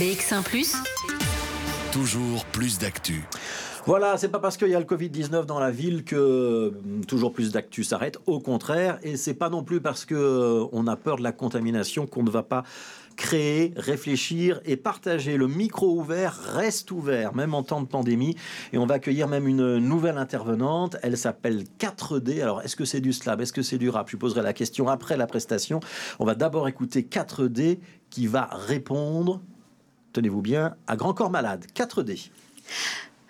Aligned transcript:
BX1⁇ 0.00 0.42
Toujours 1.92 2.46
plus 2.46 2.78
d'actu. 2.78 3.22
Voilà, 3.84 4.16
c'est 4.16 4.30
pas 4.30 4.38
parce 4.38 4.56
qu'il 4.56 4.68
y 4.68 4.74
a 4.74 4.78
le 4.78 4.86
Covid-19 4.86 5.44
dans 5.44 5.58
la 5.58 5.70
ville 5.70 6.04
que 6.04 6.68
hum, 6.68 7.04
toujours 7.04 7.34
plus 7.34 7.52
d'actu 7.52 7.84
s'arrête. 7.84 8.16
Au 8.24 8.40
contraire, 8.40 8.98
et 9.02 9.18
c'est 9.18 9.34
pas 9.34 9.50
non 9.50 9.62
plus 9.62 9.82
parce 9.82 10.06
que 10.06 10.14
euh, 10.14 10.64
on 10.72 10.86
a 10.86 10.96
peur 10.96 11.16
de 11.16 11.22
la 11.22 11.32
contamination 11.32 12.06
qu'on 12.06 12.22
ne 12.22 12.30
va 12.30 12.42
pas 12.42 12.62
créer, 13.16 13.74
réfléchir 13.76 14.62
et 14.64 14.78
partager. 14.78 15.36
Le 15.36 15.48
micro 15.48 15.94
ouvert 15.94 16.32
reste 16.32 16.90
ouvert, 16.92 17.34
même 17.34 17.52
en 17.52 17.62
temps 17.62 17.82
de 17.82 17.86
pandémie. 17.86 18.36
Et 18.72 18.78
on 18.78 18.86
va 18.86 18.94
accueillir 18.94 19.28
même 19.28 19.46
une 19.46 19.76
nouvelle 19.76 20.16
intervenante. 20.16 20.96
Elle 21.02 21.18
s'appelle 21.18 21.64
4D. 21.78 22.40
Alors, 22.40 22.62
est-ce 22.62 22.74
que 22.74 22.86
c'est 22.86 23.02
du 23.02 23.12
slab? 23.12 23.42
Est-ce 23.42 23.52
que 23.52 23.60
c'est 23.60 23.76
du 23.76 23.90
rap? 23.90 24.08
Je 24.08 24.16
poserai 24.16 24.40
la 24.40 24.54
question 24.54 24.88
après 24.88 25.18
la 25.18 25.26
prestation. 25.26 25.80
On 26.18 26.24
va 26.24 26.34
d'abord 26.34 26.68
écouter 26.68 27.02
4D 27.02 27.80
qui 28.08 28.26
va 28.26 28.48
répondre, 28.50 29.42
tenez-vous 30.12 30.42
bien, 30.42 30.76
à 30.86 30.96
Grand 30.96 31.14
Corps 31.14 31.30
Malade. 31.30 31.66
4D. 31.74 32.30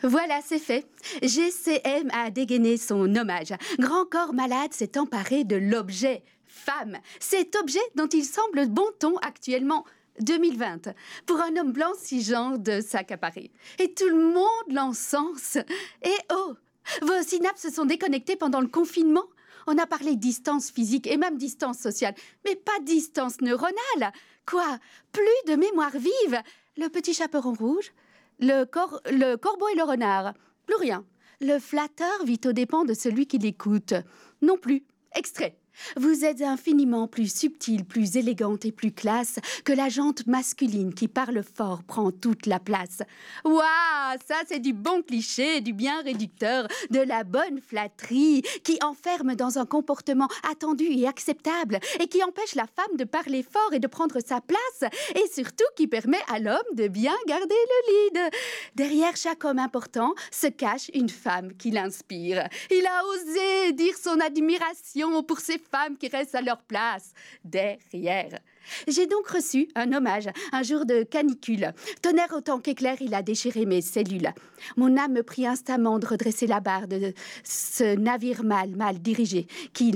Voilà, 0.02 0.40
c'est 0.44 0.58
fait. 0.58 0.86
GCM 1.22 2.10
a 2.12 2.30
dégainé 2.30 2.76
son 2.76 3.14
hommage. 3.14 3.52
Grand 3.78 4.06
Corps 4.06 4.32
Malade 4.32 4.72
s'est 4.72 4.98
emparé 4.98 5.44
de 5.44 5.56
l'objet 5.56 6.22
femme. 6.46 6.98
Cet 7.20 7.56
objet 7.56 7.80
dont 7.94 8.08
il 8.08 8.24
semble 8.24 8.66
bon 8.68 8.86
ton 8.98 9.16
actuellement. 9.18 9.84
2020, 10.20 10.92
pour 11.24 11.40
un 11.40 11.56
homme 11.56 11.72
blanc 11.72 11.92
si 11.96 12.22
genre 12.22 12.58
de 12.58 12.82
s'accaparer. 12.82 13.50
Et 13.78 13.94
tout 13.94 14.08
le 14.08 14.32
monde 14.34 14.74
l'encense. 14.74 15.56
Et 16.02 16.16
oh, 16.30 16.52
vos 17.00 17.22
synapses 17.22 17.62
se 17.62 17.70
sont 17.70 17.86
déconnectées 17.86 18.36
pendant 18.36 18.60
le 18.60 18.66
confinement 18.66 19.24
on 19.66 19.78
a 19.78 19.86
parlé 19.86 20.16
distance 20.16 20.70
physique 20.70 21.06
et 21.06 21.16
même 21.16 21.36
distance 21.36 21.78
sociale, 21.78 22.14
mais 22.44 22.56
pas 22.56 22.78
distance 22.82 23.40
neuronale. 23.40 24.12
Quoi? 24.46 24.78
Plus 25.12 25.52
de 25.52 25.54
mémoire 25.54 25.92
vive 25.92 26.40
Le 26.76 26.88
petit 26.88 27.14
chaperon 27.14 27.52
rouge 27.52 27.92
le, 28.38 28.64
corbeau 28.64 29.68
et 29.68 29.76
le 29.76 29.82
renard 29.82 30.34
Plus 30.66 30.76
rien. 30.76 31.04
Le 31.40 31.58
flatteur 31.58 32.24
vit 32.24 32.40
aux 32.46 32.52
dépens 32.52 32.84
de 32.84 32.94
celui 32.94 33.26
qui 33.26 33.38
l'écoute 33.38 33.94
Non 34.40 34.56
plus. 34.56 34.84
Extrait. 35.14 35.59
Vous 35.96 36.24
êtes 36.24 36.42
infiniment 36.42 37.08
plus 37.08 37.32
subtile, 37.34 37.84
plus 37.84 38.16
élégante 38.16 38.64
et 38.64 38.72
plus 38.72 38.92
classe 38.92 39.38
que 39.64 39.72
la 39.72 39.88
jante 39.88 40.26
masculine 40.26 40.94
qui 40.94 41.08
parle 41.08 41.42
fort 41.42 41.82
prend 41.82 42.10
toute 42.10 42.46
la 42.46 42.58
place. 42.58 43.02
Waouh, 43.44 44.18
ça 44.26 44.36
c'est 44.46 44.58
du 44.58 44.72
bon 44.72 45.02
cliché, 45.02 45.60
du 45.60 45.72
bien 45.72 46.02
réducteur, 46.02 46.68
de 46.90 47.00
la 47.00 47.24
bonne 47.24 47.60
flatterie 47.60 48.42
qui 48.64 48.78
enferme 48.82 49.34
dans 49.34 49.58
un 49.58 49.66
comportement 49.66 50.28
attendu 50.50 50.84
et 50.84 51.06
acceptable 51.06 51.78
et 51.98 52.08
qui 52.08 52.22
empêche 52.22 52.54
la 52.54 52.66
femme 52.66 52.96
de 52.96 53.04
parler 53.04 53.42
fort 53.42 53.72
et 53.72 53.78
de 53.78 53.86
prendre 53.86 54.18
sa 54.24 54.40
place 54.40 54.90
et 55.14 55.26
surtout 55.32 55.64
qui 55.76 55.86
permet 55.86 56.20
à 56.28 56.38
l'homme 56.38 56.58
de 56.74 56.88
bien 56.88 57.14
garder 57.26 57.46
le 57.48 57.92
lead. 57.92 58.32
Derrière 58.74 59.16
chaque 59.16 59.44
homme 59.44 59.58
important 59.58 60.14
se 60.30 60.46
cache 60.48 60.90
une 60.94 61.08
femme 61.08 61.52
qui 61.56 61.70
l'inspire. 61.70 62.48
Il 62.70 62.86
a 62.86 63.04
osé 63.06 63.72
dire 63.72 63.96
son 63.96 64.18
admiration 64.20 65.22
pour 65.22 65.40
ses 65.40 65.58
femmes 65.60 65.96
qui 65.96 66.08
restent 66.08 66.34
à 66.34 66.42
leur 66.42 66.62
place 66.62 67.12
derrière. 67.44 68.38
J'ai 68.86 69.06
donc 69.06 69.28
reçu 69.28 69.68
un 69.74 69.92
hommage 69.92 70.28
un 70.52 70.62
jour 70.62 70.86
de 70.86 71.02
canicule. 71.02 71.72
Tonnerre 72.02 72.32
autant 72.34 72.58
qu'éclair, 72.60 72.96
il 73.00 73.14
a 73.14 73.22
déchiré 73.22 73.66
mes 73.66 73.80
cellules. 73.80 74.32
Mon 74.76 74.96
âme 74.96 75.12
me 75.12 75.22
prit 75.22 75.46
instamment 75.46 75.98
de 75.98 76.06
redresser 76.06 76.46
la 76.46 76.60
barre 76.60 76.88
de 76.88 77.12
ce 77.44 77.96
navire 77.96 78.44
mal, 78.44 78.76
mal 78.76 78.98
dirigé 79.00 79.46
qui, 79.72 79.94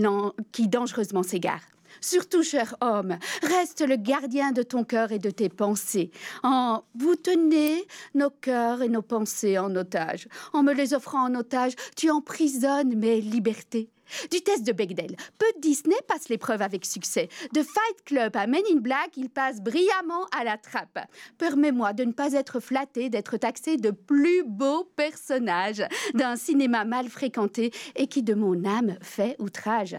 qui 0.52 0.68
dangereusement 0.68 1.22
s'égare. 1.22 1.62
Surtout, 2.00 2.42
cher 2.42 2.76
homme, 2.80 3.18
reste 3.42 3.86
le 3.86 3.96
gardien 3.96 4.52
de 4.52 4.62
ton 4.62 4.84
cœur 4.84 5.12
et 5.12 5.18
de 5.18 5.30
tes 5.30 5.48
pensées. 5.48 6.10
En 6.42 6.82
vous 6.94 7.16
tenez 7.16 7.84
nos 8.14 8.30
cœurs 8.30 8.82
et 8.82 8.88
nos 8.88 9.02
pensées 9.02 9.58
en 9.58 9.74
otage. 9.76 10.28
En 10.52 10.62
me 10.62 10.72
les 10.72 10.94
offrant 10.94 11.24
en 11.24 11.34
otage, 11.34 11.74
tu 11.96 12.10
emprisonnes 12.10 12.96
mes 12.96 13.20
libertés. 13.20 13.90
Du 14.30 14.40
test 14.40 14.64
de 14.64 14.72
Bechdel, 14.72 15.16
peu 15.38 15.46
de 15.56 15.60
Disney 15.60 15.96
passe 16.08 16.28
l'épreuve 16.28 16.62
avec 16.62 16.84
succès. 16.84 17.28
De 17.52 17.62
Fight 17.62 18.04
Club 18.04 18.36
à 18.36 18.46
Men 18.46 18.62
in 18.72 18.80
Black, 18.80 19.10
il 19.16 19.30
passe 19.30 19.60
brillamment 19.60 20.26
à 20.38 20.44
la 20.44 20.58
trappe. 20.58 20.98
Permets-moi 21.38 21.92
de 21.92 22.04
ne 22.04 22.12
pas 22.12 22.32
être 22.32 22.60
flatté 22.60 23.08
d'être 23.08 23.36
taxé 23.36 23.76
de 23.76 23.90
plus 23.90 24.42
beau 24.44 24.84
personnage 24.96 25.82
d'un 26.14 26.36
cinéma 26.36 26.84
mal 26.84 27.08
fréquenté 27.08 27.72
et 27.96 28.06
qui 28.06 28.22
de 28.22 28.34
mon 28.34 28.64
âme 28.64 28.96
fait 29.00 29.36
outrage. 29.38 29.96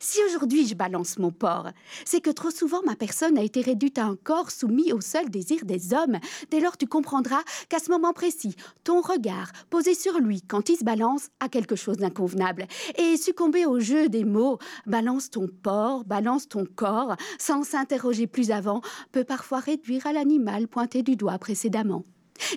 Si 0.00 0.18
aujourd'hui 0.24 0.66
je 0.66 0.74
balance 0.74 1.18
mon 1.18 1.30
porc, 1.30 1.68
c'est 2.04 2.20
que 2.20 2.30
trop 2.30 2.50
souvent 2.50 2.80
ma 2.84 2.96
personne 2.96 3.38
a 3.38 3.42
été 3.42 3.60
réduite 3.60 3.98
à 3.98 4.04
un 4.04 4.16
corps 4.16 4.50
soumis 4.50 4.92
au 4.92 5.00
seul 5.00 5.28
désir 5.30 5.64
des 5.64 5.92
hommes. 5.92 6.18
Dès 6.50 6.60
lors, 6.60 6.76
tu 6.76 6.86
comprendras 6.86 7.42
qu'à 7.68 7.78
ce 7.78 7.90
moment 7.90 8.12
précis, 8.12 8.56
ton 8.84 9.00
regard 9.00 9.52
posé 9.70 9.94
sur 9.94 10.18
lui 10.18 10.42
quand 10.42 10.68
il 10.68 10.76
se 10.76 10.84
balance 10.84 11.28
a 11.40 11.48
quelque 11.48 11.76
chose 11.76 11.98
d'inconvenable. 11.98 12.66
Et 12.98 13.16
succomber 13.46 13.66
au 13.66 13.78
jeu 13.78 14.08
des 14.08 14.24
mots, 14.24 14.58
balance 14.86 15.30
ton 15.30 15.46
porc, 15.46 16.04
balance 16.04 16.48
ton 16.48 16.64
corps, 16.64 17.14
sans 17.38 17.62
s'interroger 17.62 18.26
plus 18.26 18.50
avant, 18.50 18.80
peut 19.12 19.22
parfois 19.22 19.60
réduire 19.60 20.04
à 20.06 20.12
l'animal 20.12 20.66
pointé 20.66 21.04
du 21.04 21.14
doigt 21.14 21.38
précédemment. 21.38 22.02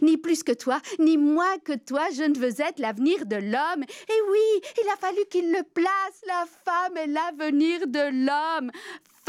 Ni 0.02 0.18
plus 0.18 0.42
que 0.42 0.52
toi, 0.52 0.80
ni 0.98 1.18
moins 1.18 1.58
que 1.64 1.74
toi, 1.74 2.02
je 2.16 2.24
ne 2.24 2.38
veux 2.38 2.60
être 2.60 2.80
l'avenir 2.80 3.28
de 3.28 3.36
l'homme. 3.36 3.84
Et 3.84 4.22
oui, 4.32 4.70
il 4.84 4.90
a 4.90 4.98
fallu 4.98 5.20
qu'il 5.30 5.52
le 5.52 5.62
place. 5.74 6.22
La 6.28 6.46
femme 6.66 6.98
est 6.98 7.08
l'avenir 7.08 7.88
de 7.88 8.26
l'homme. 8.26 8.72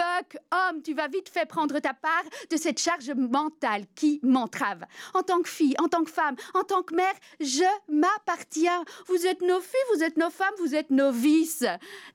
Fuck, 0.01 0.39
homme, 0.51 0.81
tu 0.81 0.95
vas 0.95 1.09
vite 1.09 1.29
fait 1.29 1.45
prendre 1.45 1.79
ta 1.79 1.93
part 1.93 2.25
de 2.51 2.57
cette 2.57 2.81
charge 2.81 3.11
mentale 3.11 3.85
qui 3.95 4.19
m'entrave. 4.23 4.87
En 5.13 5.23
tant 5.23 5.43
que 5.43 5.49
fille, 5.51 5.75
en 5.79 5.89
tant 5.89 6.05
que 6.05 6.11
femme, 6.11 6.37
en 6.55 6.63
tant 6.63 6.83
que 6.83 6.95
mère, 6.95 7.13
je 7.39 7.65
m'appartiens. 7.93 8.83
Vous 9.09 9.27
êtes 9.27 9.43
nos 9.43 9.61
filles, 9.61 9.81
vous 9.95 10.03
êtes 10.03 10.17
nos 10.17 10.31
femmes, 10.31 10.55
vous 10.59 10.75
êtes 10.75 10.91
nos 10.91 11.13
vices. 11.13 11.67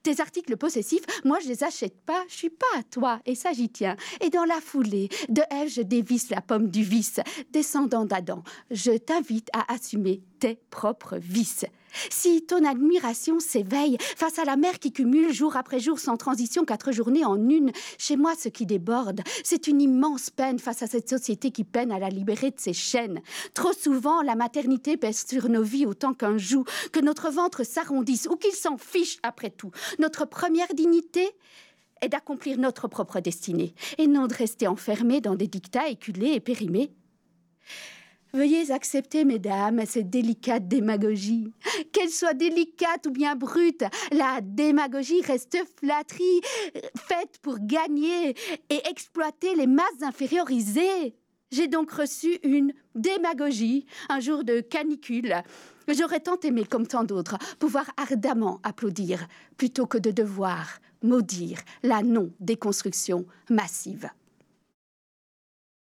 Tes 0.02 0.20
articles 0.20 0.56
possessifs, 0.56 1.04
moi 1.24 1.38
je 1.38 1.46
les 1.46 1.62
achète 1.62 2.00
pas, 2.04 2.24
je 2.26 2.34
suis 2.34 2.50
pas 2.50 2.66
à 2.76 2.82
toi, 2.82 3.20
et 3.24 3.36
ça 3.36 3.52
j'y 3.52 3.68
tiens. 3.68 3.94
Et 4.20 4.30
dans 4.30 4.44
la 4.44 4.60
foulée, 4.60 5.08
de 5.28 5.42
Ève, 5.50 5.68
je 5.68 5.82
dévisse 5.82 6.30
la 6.30 6.40
pomme 6.40 6.68
du 6.68 6.82
vice. 6.82 7.20
Descendant 7.52 8.04
d'Adam, 8.04 8.42
je 8.72 8.98
t'invite 8.98 9.48
à 9.52 9.72
assumer 9.72 10.24
tes 10.40 10.56
propres 10.70 11.18
vices. 11.18 11.66
Si 12.10 12.42
ton 12.42 12.64
admiration 12.64 13.40
s'éveille 13.40 13.96
face 14.00 14.38
à 14.38 14.44
la 14.44 14.56
mère 14.56 14.78
qui 14.78 14.92
cumule 14.92 15.32
jour 15.32 15.56
après 15.56 15.80
jour 15.80 15.98
sans 15.98 16.16
transition 16.16 16.64
quatre 16.64 16.92
journées 16.92 17.24
en 17.24 17.48
une, 17.48 17.72
chez 17.98 18.16
moi 18.16 18.34
ce 18.38 18.48
qui 18.48 18.66
déborde, 18.66 19.20
c'est 19.44 19.66
une 19.66 19.80
immense 19.80 20.30
peine 20.30 20.58
face 20.58 20.82
à 20.82 20.86
cette 20.86 21.08
société 21.08 21.50
qui 21.50 21.64
peine 21.64 21.92
à 21.92 21.98
la 21.98 22.08
libérer 22.08 22.50
de 22.50 22.60
ses 22.60 22.72
chaînes. 22.72 23.20
Trop 23.54 23.72
souvent, 23.72 24.22
la 24.22 24.34
maternité 24.34 24.96
pèse 24.96 25.24
sur 25.26 25.48
nos 25.48 25.62
vies 25.62 25.86
autant 25.86 26.14
qu'un 26.14 26.38
joug, 26.38 26.64
que 26.92 27.00
notre 27.00 27.30
ventre 27.30 27.64
s'arrondisse 27.64 28.28
ou 28.30 28.36
qu'il 28.36 28.52
s'en 28.52 28.76
fiche 28.76 29.18
après 29.22 29.50
tout. 29.50 29.70
Notre 29.98 30.26
première 30.26 30.72
dignité 30.74 31.30
est 32.02 32.08
d'accomplir 32.08 32.58
notre 32.58 32.88
propre 32.88 33.20
destinée 33.20 33.74
et 33.98 34.06
non 34.06 34.26
de 34.26 34.34
rester 34.34 34.66
enfermés 34.66 35.20
dans 35.20 35.34
des 35.34 35.46
dictats 35.46 35.88
éculés 35.88 36.32
et 36.32 36.40
périmés. 36.40 36.92
Veuillez 38.36 38.70
accepter, 38.70 39.24
mesdames, 39.24 39.86
cette 39.86 40.10
délicate 40.10 40.68
démagogie. 40.68 41.54
Qu'elle 41.90 42.10
soit 42.10 42.34
délicate 42.34 43.06
ou 43.06 43.10
bien 43.10 43.34
brute, 43.34 43.82
la 44.12 44.40
démagogie 44.42 45.22
reste 45.22 45.56
flatterie, 45.80 46.42
faite 46.98 47.38
pour 47.40 47.56
gagner 47.58 48.36
et 48.68 48.86
exploiter 48.90 49.54
les 49.54 49.66
masses 49.66 50.02
infériorisées. 50.02 51.16
J'ai 51.50 51.66
donc 51.66 51.90
reçu 51.90 52.38
une 52.42 52.74
démagogie 52.94 53.86
un 54.10 54.20
jour 54.20 54.44
de 54.44 54.60
canicule. 54.60 55.34
J'aurais 55.88 56.20
tant 56.20 56.38
aimé, 56.40 56.66
comme 56.66 56.86
tant 56.86 57.04
d'autres, 57.04 57.38
pouvoir 57.58 57.90
ardemment 57.96 58.60
applaudir 58.64 59.26
plutôt 59.56 59.86
que 59.86 59.96
de 59.96 60.10
devoir 60.10 60.78
maudire 61.02 61.60
la 61.82 62.02
non-déconstruction 62.02 63.24
massive. 63.48 64.10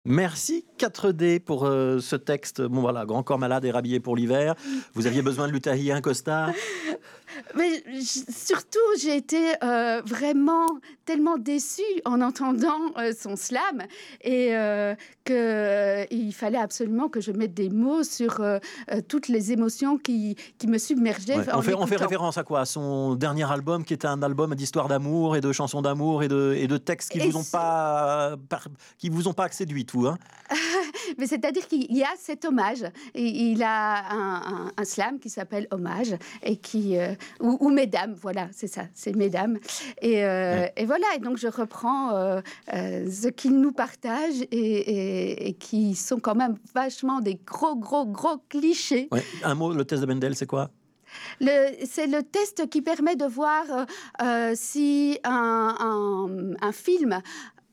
Merci 0.06 0.66
4D 0.78 1.41
pour 1.41 1.65
euh, 1.65 1.98
ce 1.98 2.15
texte. 2.15 2.60
Bon 2.60 2.83
voilà, 2.83 3.06
grand 3.06 3.22
corps 3.22 3.39
malade 3.39 3.65
et 3.65 3.71
rhabillé 3.71 4.01
pour 4.01 4.16
l'hiver. 4.16 4.54
Vous 4.92 5.06
aviez 5.06 5.22
besoin 5.22 5.48
de 5.48 5.53
lui 5.53 5.62
un 5.92 6.03
costard 6.03 6.51
mais 7.57 7.83
surtout, 8.03 8.78
j'ai 9.01 9.16
été 9.16 9.54
euh, 9.63 10.03
vraiment 10.04 10.66
tellement 11.04 11.39
déçue 11.39 11.83
en 12.04 12.21
entendant 12.21 12.92
euh, 12.98 13.13
son 13.19 13.36
slam 13.36 13.83
et 14.22 14.57
euh, 14.57 14.95
qu'il 15.25 16.34
fallait 16.34 16.59
absolument 16.59 17.09
que 17.09 17.21
je 17.21 17.33
mette 17.33 17.54
des 17.54 17.71
mots 17.71 18.03
sur 18.03 18.41
toutes 19.09 19.28
les 19.28 19.53
émotions 19.53 19.98
qui, 19.98 20.36
qui 20.59 20.66
me 20.66 20.78
submergeaient. 20.78 21.39
on, 21.53 21.63
fait, 21.63 21.75
on, 21.75 21.86
fait, 21.86 21.97
référence 21.97 22.39
à 22.39 22.45
quoi? 22.45 22.60
À 22.60 22.65
son 22.65 23.15
dernier 23.15 23.51
album 23.51 23.84
qui 23.84 23.95
était 23.95 24.07
un 24.07 24.22
album 24.22 24.54
d'histoire 24.54 24.89
d'amour 24.89 25.36
et 25.36 25.41
de 25.41 25.53
chansons 25.53 25.83
d'amour 25.83 26.22
et 26.22 26.28
de, 26.28 26.54
et 26.57 26.66
de 26.66 26.77
textes 26.77 27.10
qui 27.10 27.19
ne 27.19 27.31
vous, 27.31 27.39
ont 27.39 27.45
pas, 27.45 28.36
qui 28.98 29.09
vous 29.09 29.28
ont 29.28 29.33
pas 29.33 29.48
séduit 29.51 29.86
tout. 29.86 30.07
Hein? 30.07 30.19
Mais 31.18 31.27
c'est-à-dire 31.27 31.66
qu'il 31.66 31.95
y 31.95 32.03
a 32.03 32.12
cet 32.18 32.45
hommage. 32.45 32.84
Et 33.15 33.27
il 33.27 33.62
a 33.62 34.12
un, 34.77 34.84
slam 34.84 35.18
qui 35.18 35.30
s'appelle 35.30 35.66
Hommage 35.71 36.15
et 36.42 36.56
qui 36.56 36.98
euh, 36.98 37.15
ou, 37.41 37.71
Mesdames, 37.71 38.15
voilà, 38.21 38.48
c'est 38.53 38.66
ça, 38.66 38.83
c'est 38.95 39.15
Mesdames. 39.16 39.59
Et, 40.01 40.24
euh, 40.24 40.66
et, 40.77 40.84
voilà. 40.84 41.06
Et 41.16 41.18
donc 41.18 41.39
je 41.39 41.48
reprends 41.48 42.15
euh, 42.15 42.41
ce 42.68 43.28
qu'il 43.28 43.59
nous 43.59 43.72
partage 43.72 44.42
et, 44.51 45.48
et, 45.48 45.54
qui 45.54 45.95
sont 45.95 46.21
quand 46.21 46.34
même 46.34 46.56
vachement 46.74 47.21
des 47.21 47.36
gros, 47.47 47.77
gros, 47.77 48.07
gros 48.07 48.39
clichés. 48.48 49.09
Un 49.42 49.54
mot, 49.54 49.72
le 49.72 49.84
test 49.84 50.03
de 50.03 50.07
Mendel, 50.07 50.36
c'est 50.36 50.47
quoi? 50.47 50.71
C'est 51.41 52.07
le 52.09 52.22
test 52.22 52.68
qui 52.68 52.83
permet 52.83 53.15
de 53.15 53.27
voir 53.27 53.65
si 54.54 55.18
un, 55.24 56.57
un, 56.60 56.72
film 56.72 57.21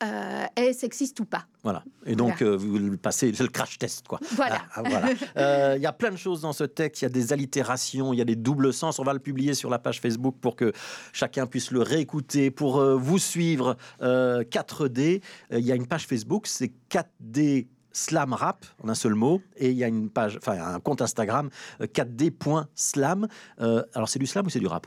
euh, 0.02 0.46
est 0.56 0.72
sexiste 0.72 1.20
ou 1.20 1.24
pas. 1.24 1.46
Voilà. 1.62 1.84
Et 2.06 2.16
donc, 2.16 2.42
euh, 2.42 2.56
vous 2.56 2.78
le 2.78 2.96
passez, 2.96 3.32
c'est 3.34 3.44
le 3.44 3.50
crash 3.50 3.78
test, 3.78 4.08
quoi. 4.08 4.18
Voilà. 4.32 4.62
Ah, 4.74 4.82
ah, 4.84 5.08
euh, 5.36 5.74
il 5.76 5.82
y 5.82 5.86
a 5.86 5.92
plein 5.92 6.10
de 6.10 6.16
choses 6.16 6.40
dans 6.40 6.52
ce 6.52 6.64
texte. 6.64 7.02
Il 7.02 7.04
y 7.04 7.06
a 7.06 7.10
des 7.10 7.32
allitérations, 7.32 8.12
il 8.12 8.18
y 8.18 8.22
a 8.22 8.24
des 8.24 8.34
doubles 8.34 8.72
sens. 8.72 8.98
On 8.98 9.04
va 9.04 9.12
le 9.12 9.20
publier 9.20 9.54
sur 9.54 9.70
la 9.70 9.78
page 9.78 10.00
Facebook 10.00 10.36
pour 10.40 10.56
que 10.56 10.72
chacun 11.12 11.46
puisse 11.46 11.70
le 11.70 11.82
réécouter, 11.82 12.50
pour 12.50 12.82
vous 12.98 13.18
suivre 13.18 13.76
4D. 14.00 15.22
Il 15.52 15.60
y 15.60 15.72
a 15.72 15.74
une 15.74 15.86
page 15.86 16.06
Facebook, 16.06 16.46
c'est 16.46 16.72
4D 16.90 17.68
slam 17.92 18.32
rap 18.32 18.64
en 18.82 18.88
un 18.88 18.94
seul 18.94 19.14
mot 19.14 19.42
et 19.56 19.70
il 19.70 19.76
y 19.76 19.84
a 19.84 19.88
une 19.88 20.08
page 20.08 20.38
enfin 20.38 20.58
un 20.58 20.80
compte 20.80 21.02
Instagram 21.02 21.50
4d.slam 21.78 23.28
alors 23.58 24.08
c'est 24.08 24.18
du 24.18 24.26
slam 24.26 24.46
ou 24.46 24.48
c'est 24.48 24.60
du 24.60 24.66
rap? 24.66 24.86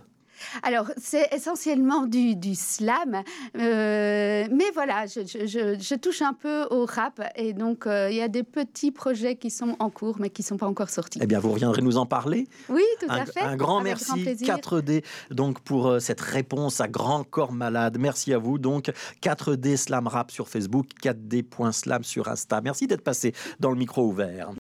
Alors, 0.64 0.92
c'est 0.98 1.28
essentiellement 1.34 2.06
du, 2.06 2.56
slam, 2.56 3.24
euh, 3.58 4.48
mais 4.52 4.72
voilà, 4.74 5.06
je, 5.06 5.96
touche 5.96 6.22
un 6.22 6.34
peu 6.34 6.66
au 6.72 6.86
rap 6.86 7.22
et 7.36 7.54
donc 7.54 7.88
euh, 7.88 8.10
il 8.10 8.18
y 8.18 8.22
a 8.22 8.28
des 8.28 8.44
petits 8.44 8.92
projets 8.92 9.36
qui 9.36 9.50
sont 9.50 9.76
en 9.80 9.90
cours 9.90 10.18
mais 10.20 10.30
qui 10.30 10.42
ne 10.42 10.48
sont 10.48 10.58
pas 10.58 10.68
encore 10.68 10.90
sortis. 10.90 11.20
Eh 11.22 11.28
bien, 11.28 11.40
vous 11.40 11.52
reviendrez 11.52 11.82
nous 11.82 11.98
en 11.98 12.06
parler 12.06 12.48
Oui, 12.70 12.84
tout 13.00 13.08
à 13.10 13.26
fait. 13.26 13.42
Un 13.42 13.56
grand 13.56 13.82
merci, 13.82 14.24
4D, 14.24 15.04
donc 15.32 15.60
pour 15.62 15.88
euh, 15.88 16.00
cette 16.00 16.22
réponse 16.22 16.82
à 16.82 16.88
Grand 16.88 17.24
Corps 17.24 17.52
Malade. 17.52 17.98
Merci 18.00 18.34
à 18.34 18.38
vous. 18.38 18.58
Donc, 18.58 18.92
4D 19.22 19.78
Slam 19.78 20.08
Rap 20.08 20.32
sur 20.32 20.48
Facebook, 20.48 20.88
4D.slam 21.02 22.04
sur 22.04 22.28
Insta. 22.28 22.62
Merci 22.62 22.88
d'être 22.88 23.04
passé 23.04 23.34
dans 23.60 23.70
le 23.70 23.78
micro 23.78 24.04
ouvert. 24.04 24.52